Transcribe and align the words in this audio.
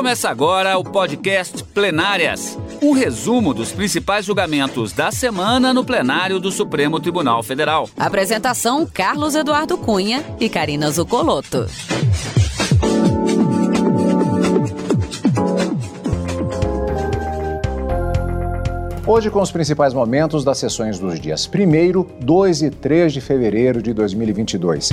Começa 0.00 0.30
agora 0.30 0.78
o 0.78 0.82
podcast 0.82 1.62
Plenárias 1.62 2.58
um 2.80 2.92
resumo 2.92 3.52
dos 3.52 3.70
principais 3.70 4.24
julgamentos 4.24 4.94
da 4.94 5.12
semana 5.12 5.74
no 5.74 5.84
plenário 5.84 6.40
do 6.40 6.50
Supremo 6.50 6.98
Tribunal 6.98 7.42
Federal. 7.42 7.86
Apresentação: 7.98 8.86
Carlos 8.86 9.34
Eduardo 9.34 9.76
Cunha 9.76 10.24
e 10.40 10.48
Karina 10.48 10.90
Zucolotto. 10.90 11.66
Hoje 19.06 19.28
com 19.28 19.42
os 19.42 19.52
principais 19.52 19.92
momentos 19.92 20.42
das 20.44 20.56
sessões 20.56 20.98
dos 20.98 21.20
dias 21.20 21.46
1, 21.46 22.24
2 22.24 22.62
e 22.62 22.70
3 22.70 23.12
de 23.12 23.20
fevereiro 23.20 23.82
de 23.82 23.92
2022. 23.92 24.88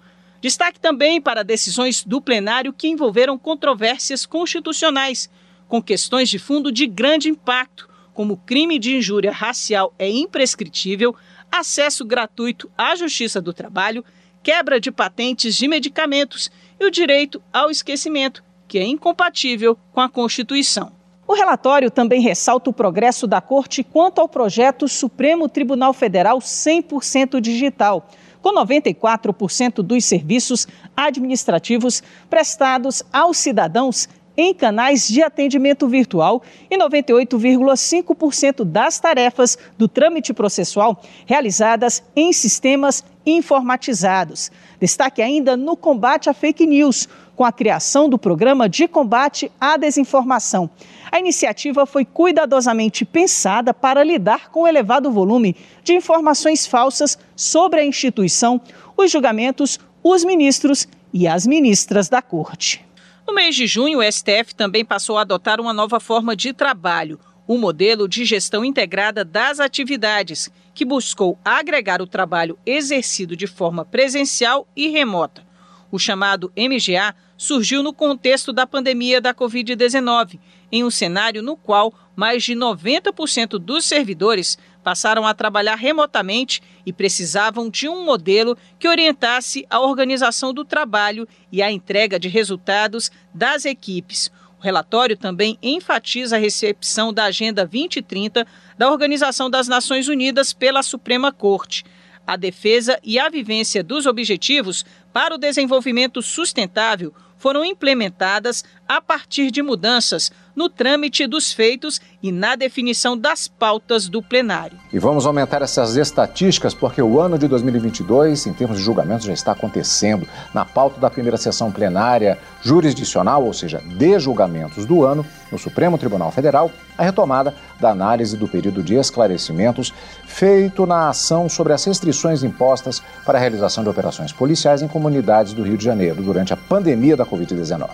Destaque 0.42 0.78
também 0.78 1.22
para 1.22 1.42
decisões 1.42 2.04
do 2.04 2.20
plenário 2.20 2.70
que 2.70 2.88
envolveram 2.88 3.38
controvérsias 3.38 4.26
constitucionais, 4.26 5.30
com 5.66 5.82
questões 5.82 6.28
de 6.28 6.38
fundo 6.38 6.70
de 6.70 6.86
grande 6.86 7.30
impacto, 7.30 7.88
como 8.12 8.36
crime 8.36 8.78
de 8.78 8.96
injúria 8.96 9.32
racial 9.32 9.94
é 9.98 10.10
imprescritível, 10.10 11.16
acesso 11.50 12.04
gratuito 12.04 12.70
à 12.76 12.94
justiça 12.94 13.40
do 13.40 13.54
trabalho, 13.54 14.04
quebra 14.48 14.80
de 14.80 14.90
patentes 14.90 15.54
de 15.54 15.68
medicamentos 15.68 16.50
e 16.80 16.86
o 16.86 16.90
direito 16.90 17.42
ao 17.52 17.70
esquecimento, 17.70 18.42
que 18.66 18.78
é 18.78 18.82
incompatível 18.82 19.76
com 19.92 20.00
a 20.00 20.08
Constituição. 20.08 20.90
O 21.26 21.34
relatório 21.34 21.90
também 21.90 22.22
ressalta 22.22 22.70
o 22.70 22.72
progresso 22.72 23.26
da 23.26 23.42
Corte 23.42 23.84
quanto 23.84 24.22
ao 24.22 24.26
projeto 24.26 24.88
Supremo 24.88 25.50
Tribunal 25.50 25.92
Federal 25.92 26.38
100% 26.38 27.42
digital, 27.42 28.08
com 28.40 28.54
94% 28.54 29.82
dos 29.82 30.06
serviços 30.06 30.66
administrativos 30.96 32.02
prestados 32.30 33.02
aos 33.12 33.36
cidadãos 33.36 34.08
em 34.38 34.54
canais 34.54 35.08
de 35.08 35.20
atendimento 35.20 35.88
virtual 35.88 36.40
e 36.70 36.78
98,5% 36.78 38.64
das 38.64 39.00
tarefas 39.00 39.58
do 39.76 39.88
trâmite 39.88 40.32
processual 40.32 41.02
realizadas 41.26 42.04
em 42.14 42.32
sistemas 42.32 43.04
informatizados. 43.26 44.52
Destaque 44.80 45.20
ainda 45.20 45.56
no 45.56 45.76
combate 45.76 46.30
à 46.30 46.32
fake 46.32 46.64
news, 46.64 47.08
com 47.34 47.44
a 47.44 47.52
criação 47.52 48.08
do 48.08 48.18
programa 48.18 48.68
de 48.68 48.86
combate 48.86 49.50
à 49.60 49.76
desinformação. 49.76 50.70
A 51.10 51.18
iniciativa 51.18 51.84
foi 51.84 52.04
cuidadosamente 52.04 53.04
pensada 53.04 53.74
para 53.74 54.04
lidar 54.04 54.50
com 54.50 54.62
o 54.62 54.68
elevado 54.68 55.10
volume 55.10 55.56
de 55.82 55.94
informações 55.94 56.66
falsas 56.66 57.18
sobre 57.34 57.80
a 57.80 57.84
instituição, 57.84 58.60
os 58.96 59.10
julgamentos, 59.10 59.80
os 60.02 60.24
ministros 60.24 60.88
e 61.12 61.26
as 61.26 61.46
ministras 61.46 62.08
da 62.08 62.22
Corte. 62.22 62.87
No 63.28 63.34
mês 63.34 63.54
de 63.54 63.66
junho, 63.66 63.98
o 63.98 64.02
STF 64.02 64.54
também 64.56 64.82
passou 64.82 65.18
a 65.18 65.20
adotar 65.20 65.60
uma 65.60 65.74
nova 65.74 66.00
forma 66.00 66.34
de 66.34 66.54
trabalho, 66.54 67.20
o 67.46 67.56
um 67.56 67.58
modelo 67.58 68.08
de 68.08 68.24
gestão 68.24 68.64
integrada 68.64 69.22
das 69.22 69.60
atividades, 69.60 70.50
que 70.74 70.82
buscou 70.82 71.38
agregar 71.44 72.00
o 72.00 72.06
trabalho 72.06 72.58
exercido 72.64 73.36
de 73.36 73.46
forma 73.46 73.84
presencial 73.84 74.66
e 74.74 74.88
remota. 74.88 75.46
O 75.92 75.98
chamado 75.98 76.50
MGA 76.56 77.14
surgiu 77.36 77.82
no 77.82 77.92
contexto 77.92 78.50
da 78.50 78.66
pandemia 78.66 79.20
da 79.20 79.34
Covid-19, 79.34 80.40
em 80.72 80.82
um 80.82 80.90
cenário 80.90 81.42
no 81.42 81.54
qual 81.54 81.92
mais 82.16 82.42
de 82.42 82.54
90% 82.54 83.58
dos 83.58 83.84
servidores 83.84 84.56
passaram 84.88 85.26
a 85.26 85.34
trabalhar 85.34 85.74
remotamente 85.74 86.62
e 86.86 86.94
precisavam 86.94 87.68
de 87.68 87.86
um 87.86 88.06
modelo 88.06 88.56
que 88.78 88.88
orientasse 88.88 89.66
a 89.68 89.80
organização 89.80 90.54
do 90.54 90.64
trabalho 90.64 91.28
e 91.52 91.60
a 91.60 91.70
entrega 91.70 92.18
de 92.18 92.26
resultados 92.26 93.12
das 93.34 93.66
equipes. 93.66 94.32
O 94.58 94.62
relatório 94.62 95.14
também 95.14 95.58
enfatiza 95.62 96.36
a 96.36 96.38
recepção 96.38 97.12
da 97.12 97.24
Agenda 97.24 97.66
2030 97.66 98.46
da 98.78 98.90
Organização 98.90 99.50
das 99.50 99.68
Nações 99.68 100.08
Unidas 100.08 100.54
pela 100.54 100.82
Suprema 100.82 101.30
Corte. 101.30 101.84
A 102.26 102.34
defesa 102.34 102.98
e 103.04 103.18
a 103.18 103.28
vivência 103.28 103.84
dos 103.84 104.06
objetivos 104.06 104.86
para 105.12 105.34
o 105.34 105.38
desenvolvimento 105.38 106.22
sustentável 106.22 107.12
foram 107.38 107.64
implementadas 107.64 108.64
a 108.86 109.00
partir 109.00 109.50
de 109.50 109.62
mudanças 109.62 110.32
no 110.58 110.68
trâmite 110.68 111.24
dos 111.26 111.52
feitos 111.52 112.00
e 112.20 112.32
na 112.32 112.56
definição 112.56 113.16
das 113.16 113.46
pautas 113.46 114.08
do 114.08 114.20
plenário. 114.20 114.76
E 114.92 114.98
vamos 114.98 115.24
aumentar 115.24 115.62
essas 115.62 115.96
estatísticas 115.96 116.74
porque 116.74 117.00
o 117.00 117.20
ano 117.20 117.38
de 117.38 117.46
2022, 117.46 118.46
em 118.46 118.52
termos 118.52 118.78
de 118.78 118.82
julgamentos, 118.82 119.24
já 119.24 119.32
está 119.32 119.52
acontecendo. 119.52 120.26
Na 120.52 120.64
pauta 120.64 120.98
da 120.98 121.08
primeira 121.08 121.36
sessão 121.36 121.70
plenária 121.70 122.36
jurisdicional, 122.60 123.44
ou 123.44 123.52
seja, 123.52 123.78
de 123.78 124.18
julgamentos 124.18 124.84
do 124.84 125.04
ano, 125.04 125.24
no 125.52 125.58
Supremo 125.58 125.96
Tribunal 125.96 126.32
Federal, 126.32 126.72
a 126.96 127.04
retomada 127.04 127.54
da 127.78 127.90
análise 127.90 128.36
do 128.36 128.48
período 128.48 128.82
de 128.82 128.96
esclarecimentos 128.96 129.94
feito 130.38 130.86
na 130.86 131.08
ação 131.08 131.48
sobre 131.48 131.72
as 131.72 131.84
restrições 131.84 132.44
impostas 132.44 133.02
para 133.26 133.36
a 133.36 133.40
realização 133.40 133.82
de 133.82 133.90
operações 133.90 134.32
policiais 134.32 134.82
em 134.82 134.86
comunidades 134.86 135.52
do 135.52 135.64
Rio 135.64 135.76
de 135.76 135.84
Janeiro 135.84 136.22
durante 136.22 136.52
a 136.52 136.56
pandemia 136.56 137.16
da 137.16 137.26
Covid-19. 137.26 137.88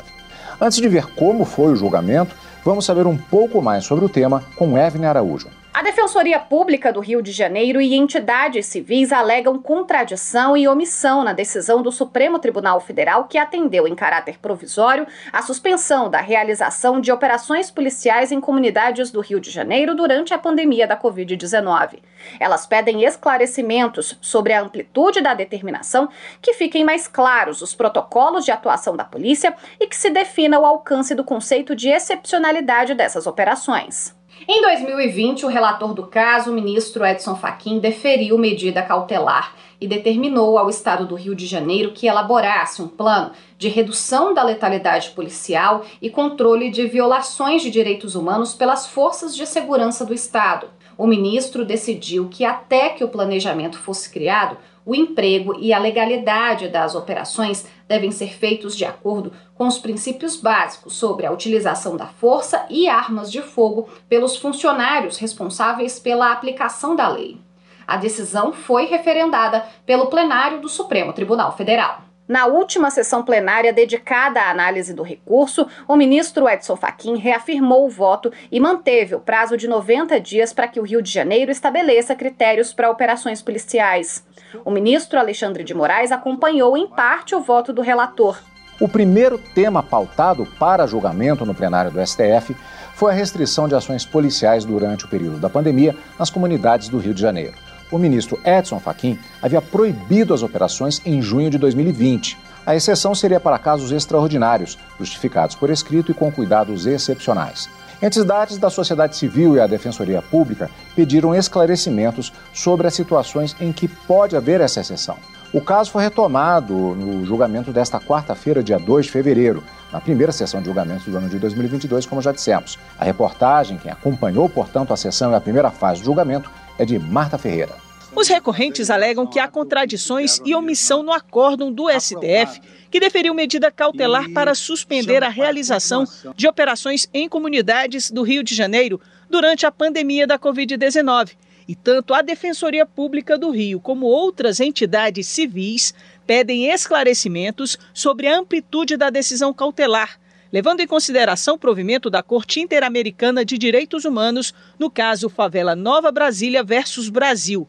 Antes 0.61 0.77
de 0.77 0.87
ver 0.87 1.07
como 1.15 1.47
foi 1.47 1.73
o 1.73 1.77
julgamento, 1.77 2.37
vamos 2.63 2.85
saber 2.85 3.07
um 3.07 3.17
pouco 3.17 3.63
mais 3.63 3.87
sobre 3.87 4.05
o 4.05 4.11
tema 4.11 4.45
com 4.57 4.77
Evelyn 4.77 5.07
Araújo. 5.07 5.49
A 5.75 5.83
Defensoria 5.83 6.39
Pública 6.39 6.93
do 6.93 7.01
Rio 7.01 7.21
de 7.21 7.33
Janeiro 7.33 7.81
e 7.81 7.97
entidades 7.97 8.65
civis 8.65 9.11
alegam 9.11 9.59
contradição 9.59 10.57
e 10.57 10.69
omissão 10.69 11.25
na 11.25 11.33
decisão 11.33 11.83
do 11.83 11.91
Supremo 11.91 12.39
Tribunal 12.39 12.79
Federal 12.81 13.25
que 13.25 13.37
atendeu 13.37 13.89
em 13.89 13.95
caráter 13.97 14.39
provisório 14.39 15.05
a 15.33 15.43
suspensão 15.43 16.09
da 16.09 16.21
realização 16.21 17.01
de 17.01 17.11
operações 17.11 17.73
policiais 17.73 18.31
em 18.31 18.41
comunidades 18.41 19.11
do 19.11 19.21
Rio 19.21 19.41
de 19.41 19.51
Janeiro 19.51 19.97
durante 19.97 20.33
a 20.33 20.39
pandemia 20.39 20.87
da 20.87 20.97
Covid-19. 20.97 21.99
Elas 22.39 22.69
pedem 22.69 23.03
esclarecimentos 23.03 24.17
sobre 24.21 24.53
a 24.53 24.63
amplitude 24.63 25.21
da 25.21 25.35
determinação, 25.35 26.09
que 26.41 26.55
fiquem 26.55 26.85
mais 26.85 27.09
claros 27.09 27.63
os 27.63 27.75
protocolos 27.75 28.45
de 28.45 28.53
atuação 28.53 28.95
da 28.97 29.05
polícia 29.05 29.53
e 29.81 29.89
que 29.89 29.97
se 29.97 30.09
defina 30.09 30.57
o 30.57 30.65
alcance 30.65 31.17
do 31.17 31.25
conceito 31.25 31.75
de 31.75 31.89
excepcionalidade 31.89 32.95
dessas 32.95 33.27
operações. 33.27 34.14
Em 34.47 34.61
2020, 34.61 35.47
o 35.47 35.49
relator 35.49 35.95
do 35.95 36.07
caso, 36.07 36.51
o 36.51 36.55
ministro 36.55 37.07
Edson 37.07 37.35
Fachin, 37.35 37.79
deferiu 37.79 38.37
medida 38.37 38.83
cautelar 38.83 39.55
e 39.81 39.87
determinou 39.87 40.59
ao 40.59 40.69
Estado 40.69 41.07
do 41.07 41.15
Rio 41.15 41.35
de 41.35 41.47
Janeiro 41.47 41.93
que 41.93 42.07
elaborasse 42.07 42.83
um 42.83 42.89
plano 42.89 43.31
de 43.57 43.69
redução 43.69 44.35
da 44.35 44.43
letalidade 44.43 45.11
policial 45.11 45.85
e 46.03 46.11
controle 46.11 46.69
de 46.69 46.87
violações 46.87 47.63
de 47.63 47.71
direitos 47.71 48.15
humanos 48.15 48.55
pelas 48.55 48.87
forças 48.87 49.35
de 49.35 49.47
segurança 49.47 50.05
do 50.05 50.13
Estado. 50.13 50.69
O 50.99 51.07
ministro 51.07 51.65
decidiu 51.65 52.29
que, 52.29 52.45
até 52.45 52.91
que 52.91 53.03
o 53.03 53.09
planejamento 53.09 53.79
fosse 53.79 54.11
criado, 54.11 54.59
o 54.85 54.95
emprego 54.95 55.59
e 55.59 55.73
a 55.73 55.79
legalidade 55.79 56.69
das 56.69 56.95
operações 56.95 57.67
devem 57.89 58.11
ser 58.11 58.35
feitos 58.35 58.77
de 58.77 58.85
acordo 58.85 59.33
com 59.55 59.67
os 59.67 59.79
princípios 59.79 60.37
básicos 60.37 60.95
sobre 60.95 61.27
a 61.27 61.33
utilização 61.33 61.97
da 61.97 62.07
força 62.07 62.65
e 62.71 62.89
armas 62.89 63.31
de 63.31 63.43
fogo 63.43 63.89
pelos 64.09 64.37
funcionários 64.37 65.19
responsáveis 65.19 65.99
pela 65.99 66.33
aplicação 66.33 66.97
da 66.97 67.09
lei. 67.09 67.39
A 67.87 67.97
decisão 67.97 68.53
foi 68.53 68.87
referendada 68.87 69.67
pelo 69.85 70.07
plenário 70.07 70.61
do 70.61 70.69
Supremo 70.69 71.13
Tribunal 71.13 71.57
Federal. 71.57 72.04
Na 72.27 72.47
última 72.47 72.91
sessão 72.91 73.23
plenária 73.23 73.71
dedicada 73.71 74.41
à 74.41 74.51
análise 74.51 74.95
do 74.95 75.03
recurso, 75.03 75.67
o 75.87 75.95
ministro 75.95 76.49
Edson 76.49 76.75
Fachin 76.75 77.17
reafirmou 77.17 77.85
o 77.85 77.91
voto 77.91 78.33
e 78.51 78.59
manteve 78.59 79.15
o 79.15 79.21
prazo 79.21 79.59
de 79.59 79.69
90 79.69 80.19
dias 80.21 80.51
para 80.51 80.67
que 80.67 80.81
o 80.81 80.83
Rio 80.83 81.03
de 81.03 81.13
Janeiro 81.13 81.51
estabeleça 81.51 82.15
critérios 82.15 82.73
para 82.73 82.91
operações 82.91 83.43
policiais. 83.43 84.27
O 84.65 84.71
ministro 84.71 85.19
Alexandre 85.19 85.63
de 85.63 85.75
Moraes 85.75 86.11
acompanhou 86.11 86.79
em 86.79 86.87
parte 86.89 87.35
o 87.35 87.41
voto 87.41 87.75
do 87.75 87.83
relator. 87.83 88.39
O 88.81 88.89
primeiro 88.89 89.37
tema 89.55 89.83
pautado 89.83 90.47
para 90.59 90.87
julgamento 90.87 91.45
no 91.45 91.55
plenário 91.55 91.91
do 91.91 92.05
STF 92.05 92.57
foi 92.95 93.13
a 93.13 93.15
restrição 93.15 93.69
de 93.69 93.75
ações 93.75 94.07
policiais 94.07 94.65
durante 94.65 95.05
o 95.05 95.09
período 95.09 95.37
da 95.37 95.51
pandemia 95.51 95.95
nas 96.19 96.31
comunidades 96.31 96.89
do 96.89 96.97
Rio 96.97 97.13
de 97.13 97.21
Janeiro 97.21 97.55
o 97.95 97.99
ministro 97.99 98.41
Edson 98.45 98.81
Fachin 98.81 99.17
havia 99.41 99.63
proibido 99.63 100.35
as 100.35 100.43
operações 100.43 101.01
em 101.07 101.23
junho 101.23 101.49
de 101.49 101.59
2020. 101.59 102.37
A 102.67 102.75
exceção 102.75 103.15
seria 103.15 103.39
para 103.39 103.57
casos 103.57 103.93
extraordinários, 103.93 104.77
justificados 104.99 105.55
por 105.55 105.71
escrito 105.71 106.11
e 106.11 106.15
com 106.15 106.33
cuidados 106.33 106.87
excepcionais. 106.87 107.71
Entidades 108.03 108.59
da 108.59 108.69
sociedade 108.69 109.17
civil 109.17 109.55
e 109.55 109.61
a 109.61 109.67
Defensoria 109.69 110.21
Pública 110.21 110.69
pediram 110.97 111.35
esclarecimentos 111.37 112.33
sobre 112.53 112.89
as 112.89 112.95
situações 112.95 113.55
em 113.61 113.73
que 113.73 113.87
pode 113.87 114.37
haver 114.37 114.61
essa 114.61 114.81
exceção. 114.81 115.17
O 115.53 115.61
caso 115.61 115.93
foi 115.93 116.03
retomado 116.03 116.75
no 116.75 117.25
julgamento 117.25 117.71
desta 117.71 118.01
quarta-feira, 118.01 118.61
dia 118.61 118.77
2 118.77 119.07
de 119.07 119.13
fevereiro, 119.13 119.63
na 119.93 120.01
primeira 120.01 120.33
sessão 120.33 120.59
de 120.59 120.67
julgamento 120.67 121.09
do 121.09 121.17
ano 121.17 121.29
de 121.29 121.39
2022, 121.39 122.07
como 122.07 122.21
já 122.21 122.33
dissemos. 122.33 122.77
A 122.99 123.05
reportagem, 123.05 123.79
quem 123.79 123.93
acompanhou, 123.93 124.49
portanto, 124.49 124.93
a 124.93 124.97
sessão 124.97 125.31
e 125.31 125.37
a 125.37 125.41
primeira 125.41 125.71
fase 125.71 126.01
do 126.01 126.07
julgamento, 126.07 126.51
é 126.77 126.85
de 126.85 126.99
Marta 126.99 127.39
Ferreira. 127.39 127.84
Os 128.17 128.29
recorrentes 128.29 128.91
alegam 128.91 129.27
que 129.27 129.41
há 129.41 129.49
contradições 129.49 130.41
e 130.45 130.55
omissão 130.55 131.03
no 131.03 131.13
acórdão 131.13 131.73
do 131.73 131.91
STF, 131.91 132.61
que 132.89 133.01
deferiu 133.01 133.35
medida 133.35 133.73
cautelar 133.73 134.31
para 134.31 134.55
suspender 134.55 135.25
a 135.25 135.29
realização 135.29 136.05
de 136.37 136.47
operações 136.47 137.09
em 137.13 137.29
comunidades 137.29 138.13
do 138.13 138.23
Rio 138.23 138.45
de 138.45 138.55
Janeiro 138.55 139.01
durante 139.29 139.67
a 139.67 139.73
pandemia 139.73 140.29
da 140.29 140.39
Covid-19. 140.39 141.33
E 141.67 141.75
tanto 141.75 142.15
a 142.15 142.23
Defensoria 142.23 142.87
Pública 142.87 143.37
do 143.37 143.51
Rio 143.51 143.81
como 143.81 144.07
outras 144.07 144.61
entidades 144.61 145.27
civis 145.27 145.93
pedem 146.25 146.71
esclarecimentos 146.71 147.77
sobre 147.93 148.29
a 148.29 148.39
amplitude 148.39 148.97
da 148.97 149.11
decisão 149.11 149.53
cautelar, 149.53 150.21
levando 150.53 150.81
em 150.81 150.87
consideração 150.87 151.57
o 151.57 151.59
provimento 151.59 152.09
da 152.09 152.23
Corte 152.23 152.61
Interamericana 152.61 153.45
de 153.45 153.59
Direitos 153.59 154.05
Humanos 154.05 154.55
no 154.79 154.89
caso 154.89 155.29
Favela 155.29 155.75
Nova 155.75 156.13
Brasília 156.13 156.63
versus 156.63 157.09
Brasil. 157.09 157.67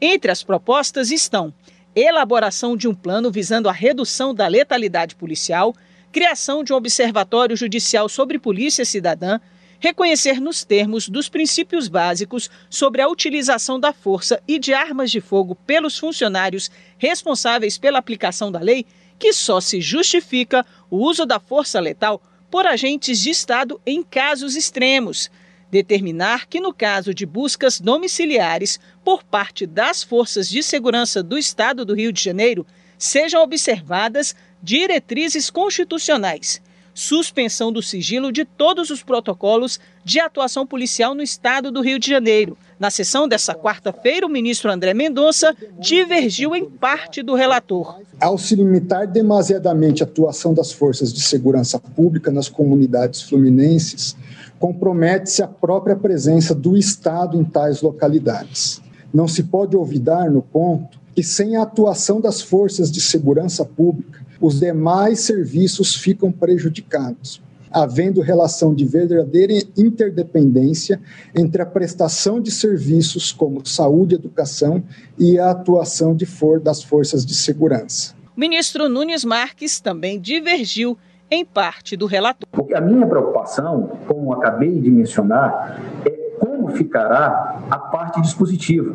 Entre 0.00 0.30
as 0.30 0.42
propostas 0.42 1.10
estão 1.10 1.52
elaboração 1.94 2.76
de 2.76 2.86
um 2.86 2.94
plano 2.94 3.30
visando 3.30 3.70
a 3.70 3.72
redução 3.72 4.34
da 4.34 4.46
letalidade 4.46 5.14
policial, 5.14 5.74
criação 6.12 6.62
de 6.62 6.72
um 6.72 6.76
observatório 6.76 7.56
judicial 7.56 8.06
sobre 8.06 8.38
polícia 8.38 8.84
cidadã, 8.84 9.40
reconhecer 9.80 10.38
nos 10.38 10.62
termos 10.62 11.08
dos 11.08 11.30
princípios 11.30 11.88
básicos 11.88 12.50
sobre 12.68 13.00
a 13.00 13.08
utilização 13.08 13.80
da 13.80 13.94
força 13.94 14.42
e 14.46 14.58
de 14.58 14.74
armas 14.74 15.10
de 15.10 15.22
fogo 15.22 15.54
pelos 15.54 15.98
funcionários 15.98 16.70
responsáveis 16.98 17.78
pela 17.78 17.98
aplicação 17.98 18.52
da 18.52 18.60
lei, 18.60 18.84
que 19.18 19.32
só 19.32 19.58
se 19.58 19.80
justifica 19.80 20.66
o 20.90 20.98
uso 20.98 21.24
da 21.24 21.40
força 21.40 21.80
letal 21.80 22.22
por 22.50 22.66
agentes 22.66 23.18
de 23.20 23.30
Estado 23.30 23.80
em 23.86 24.02
casos 24.02 24.54
extremos 24.54 25.30
determinar 25.76 26.46
que, 26.46 26.58
no 26.58 26.72
caso 26.72 27.12
de 27.12 27.26
buscas 27.26 27.78
domiciliares 27.78 28.80
por 29.04 29.22
parte 29.22 29.66
das 29.66 30.02
forças 30.02 30.48
de 30.48 30.62
segurança 30.62 31.22
do 31.22 31.36
Estado 31.36 31.84
do 31.84 31.94
Rio 31.94 32.10
de 32.10 32.22
Janeiro, 32.22 32.66
sejam 32.98 33.42
observadas 33.42 34.34
diretrizes 34.62 35.50
constitucionais, 35.50 36.62
suspensão 36.94 37.70
do 37.70 37.82
sigilo 37.82 38.32
de 38.32 38.46
todos 38.46 38.88
os 38.88 39.02
protocolos 39.02 39.78
de 40.02 40.18
atuação 40.18 40.66
policial 40.66 41.14
no 41.14 41.22
Estado 41.22 41.70
do 41.70 41.82
Rio 41.82 41.98
de 41.98 42.08
Janeiro. 42.08 42.56
Na 42.78 42.90
sessão 42.90 43.28
dessa 43.28 43.54
quarta-feira, 43.54 44.26
o 44.26 44.30
ministro 44.30 44.70
André 44.70 44.94
Mendonça 44.94 45.54
divergiu 45.78 46.56
em 46.56 46.64
parte 46.64 47.22
do 47.22 47.34
relator. 47.34 48.00
Ao 48.18 48.38
se 48.38 48.56
limitar 48.56 49.06
demasiadamente 49.06 50.02
a 50.02 50.06
atuação 50.06 50.54
das 50.54 50.72
forças 50.72 51.12
de 51.12 51.20
segurança 51.20 51.78
pública 51.78 52.30
nas 52.30 52.48
comunidades 52.48 53.20
fluminenses, 53.20 54.16
compromete-se 54.58 55.42
a 55.42 55.48
própria 55.48 55.96
presença 55.96 56.54
do 56.54 56.76
Estado 56.76 57.38
em 57.38 57.44
tais 57.44 57.82
localidades. 57.82 58.80
Não 59.12 59.28
se 59.28 59.44
pode 59.44 59.76
olvidar 59.76 60.30
no 60.30 60.42
ponto 60.42 60.98
que, 61.14 61.22
sem 61.22 61.56
a 61.56 61.62
atuação 61.62 62.20
das 62.20 62.40
forças 62.40 62.90
de 62.90 63.00
segurança 63.00 63.64
pública, 63.64 64.24
os 64.40 64.60
demais 64.60 65.20
serviços 65.20 65.94
ficam 65.94 66.30
prejudicados, 66.30 67.40
havendo 67.70 68.20
relação 68.20 68.74
de 68.74 68.84
verdadeira 68.84 69.54
interdependência 69.76 71.00
entre 71.34 71.62
a 71.62 71.66
prestação 71.66 72.40
de 72.40 72.50
serviços 72.50 73.32
como 73.32 73.66
saúde 73.66 74.14
e 74.14 74.18
educação 74.18 74.82
e 75.18 75.38
a 75.38 75.50
atuação 75.50 76.16
for 76.26 76.60
das 76.60 76.82
forças 76.82 77.24
de 77.24 77.34
segurança. 77.34 78.14
O 78.36 78.40
ministro 78.40 78.88
Nunes 78.88 79.24
Marques 79.24 79.80
também 79.80 80.20
divergiu 80.20 80.98
em 81.30 81.44
parte 81.44 81.96
do 81.96 82.06
relator. 82.06 82.48
A 82.74 82.80
minha 82.80 83.06
preocupação, 83.06 83.98
como 84.06 84.32
acabei 84.32 84.78
de 84.78 84.90
mencionar, 84.90 85.80
é 86.04 86.10
como 86.38 86.68
ficará 86.68 87.60
a 87.70 87.78
parte 87.78 88.20
dispositiva. 88.20 88.94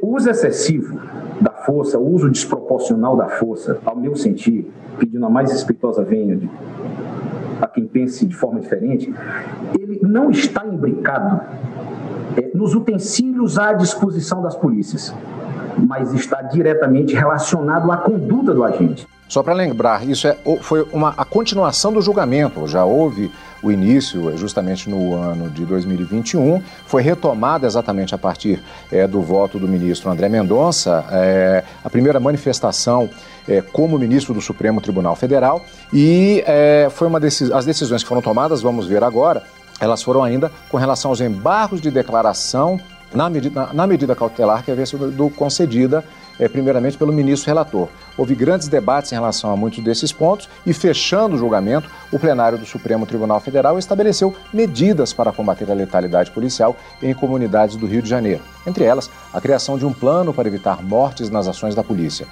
O 0.00 0.16
uso 0.16 0.30
excessivo 0.30 0.98
da 1.40 1.50
força, 1.50 1.98
o 1.98 2.14
uso 2.14 2.30
desproporcional 2.30 3.16
da 3.16 3.28
força, 3.28 3.78
ao 3.84 3.96
meu 3.96 4.16
sentir, 4.16 4.70
pedindo 4.98 5.26
a 5.26 5.30
mais 5.30 5.52
respeitosa 5.52 6.02
venha 6.02 6.36
de, 6.36 6.48
a 7.60 7.66
quem 7.66 7.86
pense 7.86 8.24
de 8.24 8.34
forma 8.34 8.60
diferente, 8.60 9.12
ele 9.78 10.00
não 10.02 10.30
está 10.30 10.66
imbricado 10.66 11.40
é, 12.36 12.56
nos 12.56 12.74
utensílios 12.74 13.58
à 13.58 13.72
disposição 13.72 14.42
das 14.42 14.56
polícias, 14.56 15.14
mas 15.76 16.14
está 16.14 16.42
diretamente 16.42 17.14
relacionado 17.14 17.90
à 17.90 17.96
conduta 17.98 18.54
do 18.54 18.64
agente. 18.64 19.06
Só 19.28 19.42
para 19.42 19.52
lembrar, 19.54 20.06
isso 20.08 20.28
é, 20.28 20.36
foi 20.60 20.86
uma, 20.92 21.12
a 21.16 21.24
continuação 21.24 21.92
do 21.92 22.00
julgamento. 22.00 22.66
Já 22.68 22.84
houve 22.84 23.30
o 23.60 23.72
início 23.72 24.30
é, 24.30 24.36
justamente 24.36 24.88
no 24.88 25.14
ano 25.14 25.50
de 25.50 25.64
2021, 25.64 26.62
foi 26.86 27.02
retomada 27.02 27.66
exatamente 27.66 28.14
a 28.14 28.18
partir 28.18 28.62
é, 28.90 29.06
do 29.06 29.20
voto 29.20 29.58
do 29.58 29.66
ministro 29.66 30.10
André 30.10 30.28
Mendonça, 30.28 31.04
é, 31.10 31.64
a 31.82 31.90
primeira 31.90 32.20
manifestação 32.20 33.10
é, 33.48 33.60
como 33.60 33.98
ministro 33.98 34.32
do 34.32 34.40
Supremo 34.40 34.80
Tribunal 34.80 35.16
Federal, 35.16 35.64
e 35.92 36.44
é, 36.46 36.88
foi 36.90 37.08
uma 37.08 37.18
decis 37.18 37.50
as 37.50 37.64
decisões 37.64 38.02
que 38.02 38.08
foram 38.08 38.22
tomadas, 38.22 38.62
vamos 38.62 38.86
ver 38.86 39.02
agora, 39.02 39.42
elas 39.80 40.02
foram 40.02 40.22
ainda 40.22 40.50
com 40.70 40.76
relação 40.76 41.10
aos 41.10 41.20
embargos 41.20 41.80
de 41.80 41.90
declaração 41.90 42.80
na 43.12 43.28
medida, 43.28 43.70
na 43.72 43.86
medida 43.86 44.14
cautelar 44.14 44.62
que 44.62 44.70
havia 44.70 44.86
sido 44.86 45.30
concedida 45.30 46.04
é, 46.38 46.48
primeiramente 46.48 46.96
pelo 46.96 47.12
ministro 47.12 47.46
relator. 47.46 47.88
Houve 48.16 48.34
grandes 48.34 48.68
debates 48.68 49.12
em 49.12 49.14
relação 49.14 49.50
a 49.50 49.56
muitos 49.56 49.82
desses 49.82 50.12
pontos 50.12 50.48
e, 50.64 50.72
fechando 50.72 51.36
o 51.36 51.38
julgamento, 51.38 51.90
o 52.12 52.18
plenário 52.18 52.58
do 52.58 52.66
Supremo 52.66 53.06
Tribunal 53.06 53.40
Federal 53.40 53.78
estabeleceu 53.78 54.34
medidas 54.52 55.12
para 55.12 55.32
combater 55.32 55.70
a 55.70 55.74
letalidade 55.74 56.30
policial 56.30 56.76
em 57.02 57.14
comunidades 57.14 57.76
do 57.76 57.86
Rio 57.86 58.02
de 58.02 58.08
Janeiro. 58.08 58.42
Entre 58.66 58.84
elas, 58.84 59.10
a 59.32 59.40
criação 59.40 59.78
de 59.78 59.86
um 59.86 59.92
plano 59.92 60.32
para 60.32 60.48
evitar 60.48 60.82
mortes 60.82 61.30
nas 61.30 61.46
ações 61.46 61.74
da 61.74 61.84
polícia. 61.84 62.26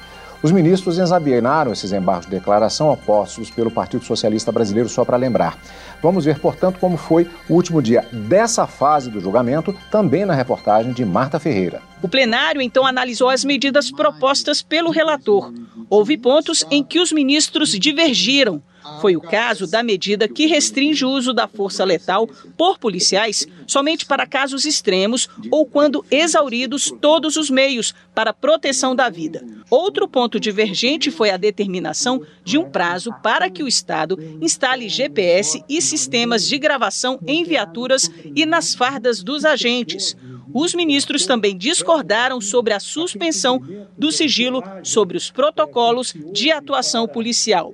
Os 0.45 0.53
ministros 0.53 0.99
examinaram 0.99 1.73
esses 1.73 1.91
embargos 1.91 2.27
de 2.27 2.33
declaração 2.33 2.91
opostos 2.91 3.49
pelo 3.51 3.71
Partido 3.71 4.05
Socialista 4.05 4.53
Brasileiro, 4.53 4.91
só 4.91 5.03
para 5.03 5.17
lembrar. 5.17 5.59
Vamos 6.03 6.27
ver, 6.27 6.39
portanto, 6.39 6.79
como 6.79 6.99
foi 6.99 7.27
o 7.49 7.55
último 7.55 7.81
dia 7.81 8.07
dessa 8.13 8.67
fase 8.67 9.11
do 9.11 9.23
julgamento, 9.23 9.75
também 9.91 10.27
na 10.27 10.35
reportagem 10.35 10.93
de 10.93 11.03
Marta 11.03 11.41
Ferreira. 11.41 11.81
O 12.03 12.09
plenário 12.11 12.61
então 12.61 12.85
analisou 12.85 13.31
as 13.31 13.43
medidas 13.43 13.91
propostas 13.91 14.61
pelo 14.61 14.91
relator. 14.91 15.51
Houve 15.89 16.19
pontos 16.19 16.63
em 16.71 16.85
que 16.85 17.01
os 17.01 17.11
ministros 17.11 17.71
divergiram. 17.71 18.63
Foi 19.01 19.17
o 19.17 19.21
caso 19.21 19.67
da 19.67 19.83
medida 19.83 20.29
que 20.29 20.47
restringe 20.47 21.05
o 21.05 21.11
uso 21.11 21.33
da 21.33 21.49
força 21.49 21.85
letal 21.85 22.29
por 22.57 22.79
policiais 22.79 23.47
somente 23.67 24.05
para 24.05 24.27
casos 24.27 24.65
extremos 24.65 25.29
ou 25.51 25.67
quando 25.67 26.05
exauridos 26.11 26.93
todos 27.01 27.37
os 27.37 27.51
meios 27.51 27.95
para 28.15 28.33
proteção 28.33 28.95
da 28.95 29.09
vida. 29.09 29.45
Outro 29.71 30.07
ponto 30.07 30.39
divergente 30.39 31.11
foi 31.11 31.31
a 31.31 31.37
determinação 31.37 32.23
de 32.45 32.59
um 32.59 32.69
prazo 32.69 33.11
para 33.23 33.49
que 33.51 33.63
o 33.63 33.69
Estado 33.69 34.19
instale 34.41 34.89
GPS 34.89 35.65
e 35.69 35.81
sistemas 35.81 36.47
de 36.47 36.59
gravação 36.59 37.19
em 37.27 37.45
viaturas 37.45 38.11
e 38.35 38.45
nas 38.45 38.75
fardas 38.75 39.23
dos 39.23 39.45
agentes. 39.45 40.17
Os 40.53 40.75
ministros 40.75 41.27
também 41.27 41.57
discordaram 41.57 42.41
sobre 42.41 42.73
a 42.73 42.81
suspensão 42.81 43.63
do 43.97 44.11
sigilo 44.11 44.63
sobre 44.83 45.17
os 45.17 45.31
protocolos 45.31 46.15
de 46.33 46.51
atuação 46.51 47.07
policial. 47.07 47.73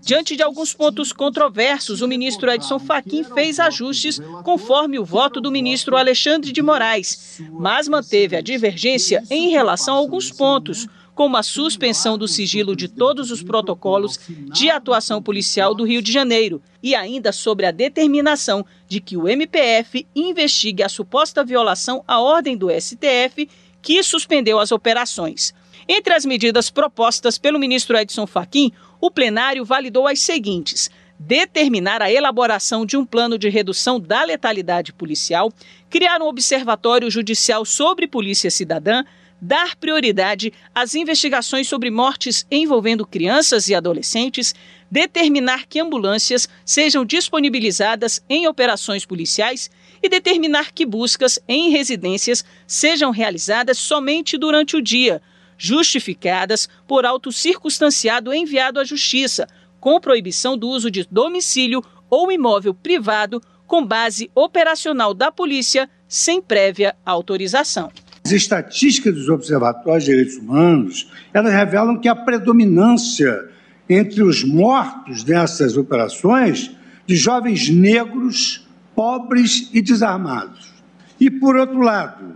Diante 0.00 0.36
de 0.36 0.42
alguns 0.42 0.72
pontos 0.72 1.12
controversos, 1.12 2.00
o 2.00 2.08
ministro 2.08 2.50
Edson 2.50 2.78
Fachin 2.78 3.24
fez 3.24 3.58
ajustes 3.58 4.20
conforme 4.44 4.98
o 4.98 5.04
voto 5.04 5.40
do 5.40 5.50
ministro 5.50 5.96
Alexandre 5.96 6.52
de 6.52 6.62
Moraes, 6.62 7.40
mas 7.50 7.88
manteve 7.88 8.36
a 8.36 8.40
divergência 8.40 9.22
em 9.30 9.50
relação 9.50 9.94
a 9.94 9.98
alguns 9.98 10.30
pontos, 10.30 10.86
como 11.16 11.38
a 11.38 11.42
suspensão 11.42 12.18
do 12.18 12.28
sigilo 12.28 12.76
de 12.76 12.88
todos 12.88 13.30
os 13.30 13.42
protocolos 13.42 14.20
de 14.28 14.68
atuação 14.68 15.22
policial 15.22 15.74
do 15.74 15.82
Rio 15.82 16.02
de 16.02 16.12
Janeiro 16.12 16.62
e 16.82 16.94
ainda 16.94 17.32
sobre 17.32 17.64
a 17.64 17.70
determinação 17.70 18.66
de 18.86 19.00
que 19.00 19.16
o 19.16 19.26
MPF 19.26 20.06
investigue 20.14 20.82
a 20.82 20.90
suposta 20.90 21.42
violação 21.42 22.04
à 22.06 22.20
ordem 22.20 22.54
do 22.54 22.68
STF 22.70 23.48
que 23.80 24.02
suspendeu 24.02 24.60
as 24.60 24.70
operações. 24.70 25.54
Entre 25.88 26.12
as 26.12 26.26
medidas 26.26 26.68
propostas 26.68 27.38
pelo 27.38 27.58
ministro 27.58 27.96
Edson 27.96 28.26
Fachin, 28.26 28.70
o 29.00 29.10
plenário 29.10 29.64
validou 29.64 30.06
as 30.06 30.20
seguintes: 30.20 30.90
determinar 31.18 32.02
a 32.02 32.12
elaboração 32.12 32.84
de 32.84 32.94
um 32.94 33.06
plano 33.06 33.38
de 33.38 33.48
redução 33.48 33.98
da 33.98 34.22
letalidade 34.22 34.92
policial, 34.92 35.50
criar 35.88 36.20
um 36.20 36.26
observatório 36.26 37.10
judicial 37.10 37.64
sobre 37.64 38.06
polícia 38.06 38.50
cidadã, 38.50 39.02
dar 39.40 39.76
prioridade 39.76 40.52
às 40.74 40.94
investigações 40.94 41.68
sobre 41.68 41.90
mortes 41.90 42.46
envolvendo 42.50 43.06
crianças 43.06 43.68
e 43.68 43.74
adolescentes, 43.74 44.54
determinar 44.90 45.66
que 45.66 45.80
ambulâncias 45.80 46.48
sejam 46.64 47.04
disponibilizadas 47.04 48.22
em 48.28 48.46
operações 48.46 49.04
policiais 49.04 49.70
e 50.02 50.08
determinar 50.08 50.72
que 50.72 50.86
buscas 50.86 51.38
em 51.48 51.70
residências 51.70 52.44
sejam 52.66 53.10
realizadas 53.10 53.78
somente 53.78 54.38
durante 54.38 54.76
o 54.76 54.82
dia, 54.82 55.20
justificadas 55.58 56.68
por 56.86 57.04
auto 57.04 57.32
circunstanciado 57.32 58.32
enviado 58.32 58.78
à 58.78 58.84
Justiça, 58.84 59.48
com 59.80 60.00
proibição 60.00 60.56
do 60.56 60.68
uso 60.68 60.90
de 60.90 61.06
domicílio 61.10 61.82
ou 62.08 62.30
imóvel 62.30 62.74
privado 62.74 63.42
com 63.66 63.84
base 63.84 64.30
operacional 64.34 65.12
da 65.12 65.30
polícia 65.32 65.90
sem 66.08 66.40
prévia 66.40 66.96
autorização. 67.04 67.90
As 68.26 68.32
estatísticas 68.32 69.14
dos 69.14 69.28
observatórios 69.28 70.02
de 70.02 70.10
direitos 70.10 70.36
humanos, 70.36 71.08
elas 71.32 71.52
revelam 71.52 71.96
que 71.96 72.08
a 72.08 72.16
predominância 72.16 73.50
entre 73.88 74.20
os 74.20 74.42
mortos 74.42 75.22
dessas 75.22 75.76
operações 75.76 76.72
de 77.06 77.14
jovens 77.14 77.68
negros, 77.68 78.66
pobres 78.96 79.70
e 79.72 79.80
desarmados. 79.80 80.74
E, 81.20 81.30
por 81.30 81.54
outro 81.54 81.78
lado, 81.78 82.34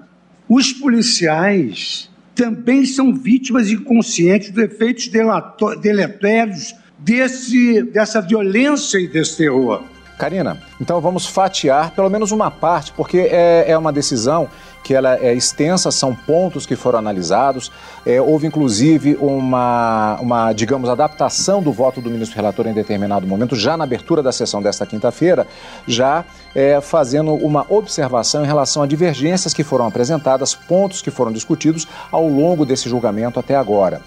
os 0.49 0.73
policiais 0.73 2.09
também 2.37 2.87
são 2.87 3.13
vítimas 3.13 3.69
inconscientes 3.69 4.53
dos 4.53 4.63
efeitos 4.63 5.11
deletérios 5.81 6.73
desse, 7.01 7.83
dessa 7.83 8.21
violência 8.21 9.01
e 9.01 9.09
desse 9.09 9.39
terror. 9.39 9.83
Karina, 10.17 10.63
então 10.81 11.01
vamos 11.01 11.27
fatiar 11.27 11.93
pelo 11.93 12.11
menos 12.11 12.31
uma 12.31 12.49
parte, 12.49 12.93
porque 12.93 13.19
é, 13.19 13.65
é 13.73 13.77
uma 13.77 13.93
decisão 13.93 14.49
que 14.83 14.95
ela 14.95 15.17
é 15.17 15.35
extensa, 15.35 15.91
são 15.91 16.15
pontos 16.15 16.67
que 16.67 16.77
foram 16.77 16.99
analisados. 16.99 17.71
É, 18.05 18.21
houve 18.21 18.47
inclusive 18.47 19.17
uma, 19.21 20.19
uma, 20.21 20.53
digamos, 20.53 20.89
adaptação 20.89 21.63
do 21.63 21.73
voto 21.73 22.01
do 22.01 22.11
ministro 22.11 22.37
relator 22.37 22.67
em 22.67 22.73
determinado 22.73 23.27
momento, 23.27 23.55
já 23.55 23.77
na 23.77 23.85
abertura 23.85 24.23
da 24.23 24.33
sessão 24.33 24.63
desta 24.63 24.87
quinta-feira, 24.87 25.47
já 25.87 26.25
é, 26.55 26.81
fazendo 26.81 27.35
uma 27.35 27.67
observação 27.69 28.43
em 28.45 28.47
relação 28.47 28.83
a 28.83 28.87
divergências 28.87 29.55
que 29.55 29.63
foram 29.63 29.87
apresentadas, 29.87 30.55
pontos 30.55 31.03
que 31.03 31.11
foram 31.11 31.33
discutidos 31.33 31.87
ao 32.11 32.27
longo 32.27 32.65
desse 32.65 32.89
julgamento 32.89 33.39
até 33.39 33.57
agora. 33.57 34.01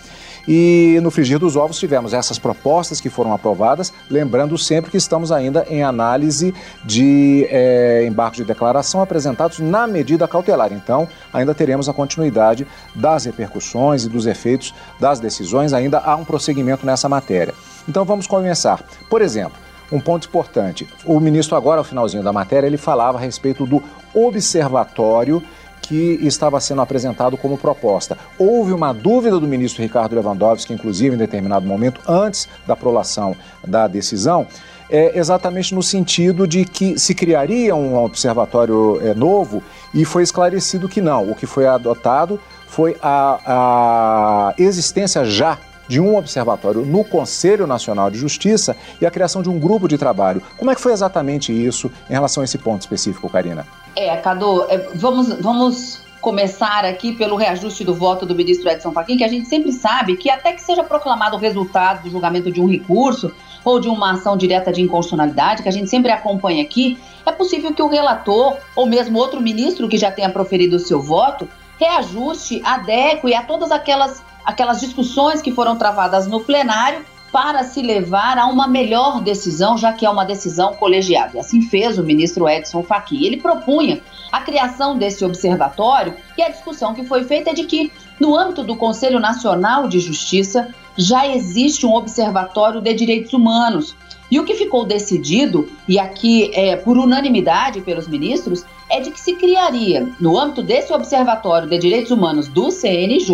E 0.47 0.99
no 1.01 1.09
frigir 1.09 1.39
dos 1.39 1.55
ovos 1.55 1.79
tivemos 1.79 2.13
essas 2.13 2.37
propostas 2.37 2.99
que 2.99 3.09
foram 3.09 3.33
aprovadas, 3.33 3.93
lembrando 4.09 4.57
sempre 4.57 4.91
que 4.91 4.97
estamos 4.97 5.31
ainda 5.31 5.65
em 5.69 5.83
análise 5.83 6.53
de 6.83 7.47
é, 7.49 8.09
de 8.33 8.43
declaração 8.43 9.01
apresentados 9.01 9.59
na 9.59 9.87
medida 9.87 10.27
cautelar. 10.27 10.62
Então, 10.71 11.07
ainda 11.31 11.53
teremos 11.53 11.89
a 11.89 11.93
continuidade 11.93 12.67
das 12.95 13.25
repercussões 13.25 14.05
e 14.05 14.09
dos 14.09 14.25
efeitos 14.25 14.73
das 14.99 15.19
decisões, 15.19 15.73
ainda 15.73 15.99
há 15.99 16.15
um 16.15 16.23
prosseguimento 16.23 16.85
nessa 16.85 17.09
matéria. 17.09 17.53
Então, 17.87 18.05
vamos 18.05 18.27
começar. 18.27 18.83
Por 19.09 19.21
exemplo, 19.21 19.57
um 19.91 19.99
ponto 19.99 20.27
importante. 20.27 20.87
O 21.05 21.19
ministro 21.19 21.55
agora, 21.55 21.79
ao 21.79 21.83
finalzinho 21.83 22.23
da 22.23 22.33
matéria, 22.33 22.67
ele 22.67 22.77
falava 22.77 23.17
a 23.17 23.21
respeito 23.21 23.65
do 23.65 23.81
observatório 24.13 25.43
que 25.83 26.17
estava 26.21 26.59
sendo 26.61 26.81
apresentado 26.81 27.37
como 27.37 27.57
proposta. 27.57 28.17
Houve 28.39 28.71
uma 28.71 28.93
dúvida 28.93 29.37
do 29.37 29.47
ministro 29.47 29.83
Ricardo 29.83 30.15
Lewandowski, 30.15 30.73
inclusive 30.73 31.15
em 31.15 31.19
determinado 31.19 31.65
momento, 31.65 31.99
antes 32.07 32.47
da 32.65 32.75
prolação 32.75 33.35
da 33.67 33.85
decisão, 33.85 34.47
é, 34.89 35.17
exatamente 35.17 35.73
no 35.73 35.81
sentido 35.81 36.47
de 36.47 36.65
que 36.65 36.99
se 36.99 37.13
criaria 37.13 37.75
um 37.75 37.95
observatório 37.95 38.99
é, 39.01 39.13
novo 39.13 39.63
e 39.93 40.05
foi 40.05 40.23
esclarecido 40.23 40.89
que 40.89 41.01
não. 41.01 41.29
O 41.29 41.35
que 41.35 41.45
foi 41.45 41.65
adotado 41.67 42.39
foi 42.67 42.97
a, 43.01 43.39
a 43.45 44.53
existência 44.57 45.23
já 45.25 45.57
de 45.87 45.99
um 45.99 46.15
observatório 46.15 46.85
no 46.85 47.03
Conselho 47.03 47.67
Nacional 47.67 48.09
de 48.09 48.17
Justiça 48.17 48.75
e 49.01 49.05
a 49.05 49.11
criação 49.11 49.41
de 49.41 49.49
um 49.49 49.59
grupo 49.59 49.87
de 49.87 49.97
trabalho. 49.97 50.41
Como 50.57 50.71
é 50.71 50.75
que 50.75 50.81
foi 50.81 50.93
exatamente 50.93 51.51
isso 51.51 51.91
em 52.09 52.13
relação 52.13 52.41
a 52.41 52.45
esse 52.45 52.57
ponto 52.57 52.81
específico, 52.81 53.29
Karina? 53.29 53.65
É, 53.95 54.15
Cadu, 54.17 54.65
é, 54.69 54.77
vamos, 54.95 55.33
vamos 55.41 56.01
começar 56.23 56.85
aqui 56.85 57.11
pelo 57.11 57.35
reajuste 57.35 57.83
do 57.83 57.93
voto 57.93 58.25
do 58.25 58.33
ministro 58.33 58.69
Edson 58.69 58.93
Fachin, 58.93 59.17
que 59.17 59.25
a 59.25 59.27
gente 59.27 59.45
sempre 59.45 59.73
sabe 59.73 60.15
que 60.15 60.29
até 60.29 60.53
que 60.53 60.61
seja 60.61 60.81
proclamado 60.81 61.35
o 61.35 61.39
resultado 61.39 62.03
do 62.03 62.09
julgamento 62.09 62.49
de 62.49 62.61
um 62.61 62.65
recurso 62.65 63.29
ou 63.63 63.77
de 63.77 63.89
uma 63.89 64.13
ação 64.13 64.37
direta 64.37 64.71
de 64.71 64.81
inconstitucionalidade, 64.81 65.61
que 65.61 65.67
a 65.67 65.71
gente 65.71 65.89
sempre 65.89 66.13
acompanha 66.13 66.63
aqui, 66.63 66.97
é 67.25 67.31
possível 67.33 67.73
que 67.73 67.81
o 67.81 67.89
relator 67.89 68.55
ou 68.73 68.85
mesmo 68.85 69.19
outro 69.19 69.41
ministro 69.41 69.89
que 69.89 69.97
já 69.97 70.09
tenha 70.09 70.29
proferido 70.29 70.77
o 70.77 70.79
seu 70.79 71.01
voto 71.01 71.47
reajuste, 71.77 72.61
adeque 72.63 73.33
a 73.35 73.43
todas 73.43 73.69
aquelas, 73.69 74.23
aquelas 74.45 74.79
discussões 74.79 75.41
que 75.41 75.51
foram 75.51 75.77
travadas 75.77 76.25
no 76.25 76.39
plenário 76.39 77.03
para 77.33 77.63
se 77.63 77.81
levar 77.81 78.37
a 78.37 78.45
uma 78.45 78.67
melhor 78.67 79.19
decisão, 79.19 79.75
já 79.75 79.91
que 79.91 80.05
é 80.05 80.09
uma 80.09 80.23
decisão 80.23 80.75
colegiada. 80.75 81.31
E 81.35 81.39
assim 81.39 81.61
fez 81.63 81.97
o 81.97 82.03
ministro 82.03 82.47
Edson 82.47 82.83
Fachin. 82.83 83.25
Ele 83.25 83.37
propunha 83.37 84.01
a 84.31 84.39
criação 84.41 84.95
desse 84.95 85.25
observatório 85.25 86.13
e 86.37 86.43
a 86.43 86.49
discussão 86.49 86.93
que 86.93 87.03
foi 87.03 87.23
feita 87.23 87.49
é 87.49 87.53
de 87.55 87.63
que, 87.63 87.91
no 88.19 88.37
âmbito 88.37 88.63
do 88.63 88.75
Conselho 88.75 89.19
Nacional 89.19 89.87
de 89.87 89.99
Justiça, 89.99 90.69
já 90.95 91.27
existe 91.27 91.87
um 91.87 91.95
observatório 91.95 92.79
de 92.79 92.93
direitos 92.93 93.33
humanos. 93.33 93.95
E 94.29 94.39
o 94.39 94.45
que 94.45 94.53
ficou 94.53 94.85
decidido, 94.85 95.67
e 95.87 95.97
aqui 95.97 96.51
é, 96.53 96.75
por 96.75 96.99
unanimidade 96.99 97.81
pelos 97.81 98.07
ministros, 98.07 98.63
é 98.91 98.99
de 98.99 99.09
que 99.09 99.19
se 99.19 99.33
criaria, 99.33 100.07
no 100.19 100.37
âmbito 100.37 100.61
desse 100.61 100.93
Observatório 100.93 101.67
de 101.67 101.79
Direitos 101.79 102.11
Humanos 102.11 102.47
do 102.47 102.69
CNJ, 102.69 103.33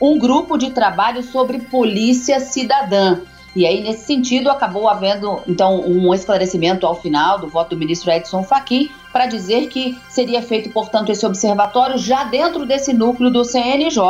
um 0.00 0.18
grupo 0.18 0.56
de 0.56 0.70
trabalho 0.70 1.22
sobre 1.22 1.58
polícia 1.58 2.40
cidadã. 2.40 3.20
E 3.56 3.66
aí, 3.66 3.82
nesse 3.82 4.04
sentido, 4.04 4.50
acabou 4.50 4.88
havendo, 4.88 5.40
então, 5.46 5.80
um 5.80 6.12
esclarecimento 6.12 6.84
ao 6.86 7.00
final 7.00 7.38
do 7.38 7.46
voto 7.46 7.70
do 7.70 7.76
ministro 7.76 8.10
Edson 8.10 8.42
Fachin 8.42 8.90
para 9.12 9.26
dizer 9.26 9.68
que 9.68 9.96
seria 10.08 10.42
feito, 10.42 10.70
portanto, 10.70 11.12
esse 11.12 11.24
observatório 11.24 11.96
já 11.96 12.24
dentro 12.24 12.66
desse 12.66 12.92
núcleo 12.92 13.30
do 13.30 13.44
CNJ, 13.44 14.00